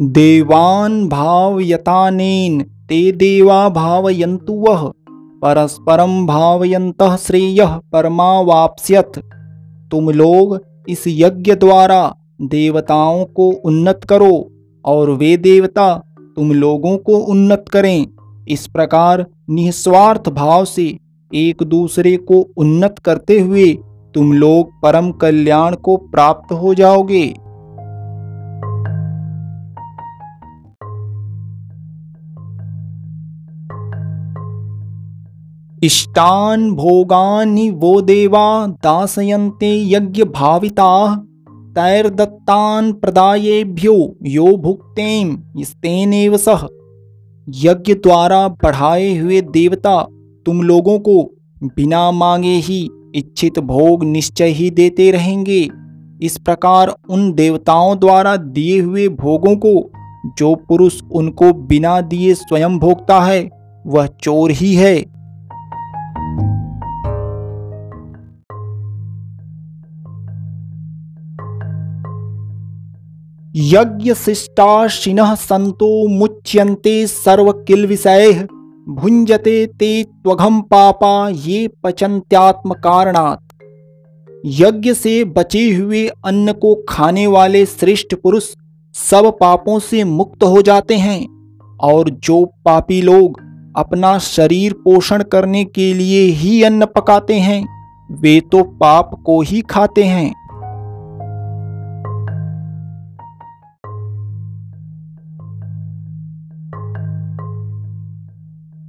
[0.00, 4.82] देवान भावयतानेन, ते देवा भावयन्तु वह
[5.42, 9.18] परस्परम भावयंत श्रेय परमावाप्स्यथ।
[9.90, 14.50] तुम लोग इस यज्ञ द्वारा देवताओं को उन्नत करो,
[14.84, 16.02] और वे देवता
[16.36, 18.06] तुम लोगों को उन्नत करें।
[18.48, 20.98] इस प्रकार निस्वार्थ भाव से
[21.34, 23.72] एक दूसरे को उन्नत करते हुए
[24.14, 27.43] तुम लोग परम कल्याण को प्राप्त हो जाओगे।
[35.84, 38.44] इष्टान भोगानि वो देवा
[38.84, 40.92] दासयन्ते यज्ञ भाविता
[41.74, 43.94] तैर्दत्तान प्रदायेभ्यो
[44.26, 46.66] यो भुक्तेम स्तेनेव सह
[47.48, 50.00] यज्ञ द्वारा बढ़ाए हुए देवता,
[50.46, 51.22] तुम लोगों को
[51.76, 55.60] बिना मांगे ही इच्छित भोग निश्चय ही देते रहेंगे।
[56.22, 59.74] इस प्रकार उन देवताओं द्वारा दिए हुए भोगों को
[60.38, 63.42] जो पुरुष उनको बिना दिए स्वयं भोगता है,
[63.86, 65.13] वह चोर ही है।
[73.54, 78.32] यज्ञ शिष्टाशिन संतो मुच्यन्ते सर्वकिल विषय
[78.88, 83.52] भुंजते ते त्वघम पापा ये पचंत्यात्म कारणात्
[84.46, 88.44] यज्ञ से बचे हुए अन्न को खाने वाले श्रेष्ठ पुरुष
[88.94, 91.26] सब पापों से मुक्त हो जाते हैं
[91.76, 93.40] और जो पापी लोग
[93.76, 97.64] अपना शरीर पोषण करने के लिए ही अन्न पकाते हैं,
[98.10, 100.32] वे तो पाप को ही खाते हैं।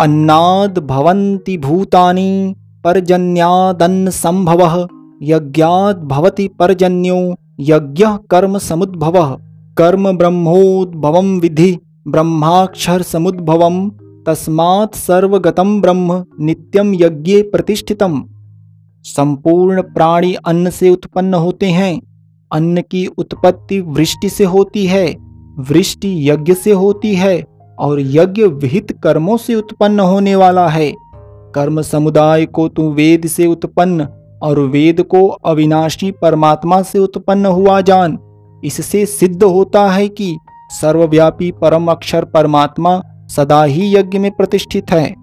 [0.00, 2.54] अन्नाद भवन्ति भूतानि
[4.10, 4.88] संभव,
[5.22, 9.40] यज्ञाद भवति पर्जन्यो, यज्ञ कर्म समुद्भव।
[9.78, 11.78] कर्म ब्रह्मोद्भव विधि,
[12.08, 13.90] ब्रह्माक्षर समुद्भव,
[14.26, 18.24] तस्मात् सर्वगतम ब्रह्म नित्यम यज्ञे प्रतिष्ठितम।
[19.02, 22.00] संपूर्ण प्राणी अन्न से उत्पन्न होते हैं,
[22.52, 25.16] अन्न की उत्पत्ति वृष्टि से होती है,
[25.58, 27.49] वृष्टि यज्ञ से होती है
[27.80, 30.92] और यज्ञ विहित कर्मों से उत्पन्न होने वाला है।
[31.54, 34.08] कर्म समुदाय को तू वेद से उत्पन्न
[34.42, 38.18] और वेद को अविनाशी परमात्मा से उत्पन्न हुआ जान।
[38.64, 40.36] इससे सिद्ध होता है कि
[40.70, 45.19] सर्वव्यापी परम अक्षर परमात्मा सदा ही यज्ञ में प्रतिष्ठित है।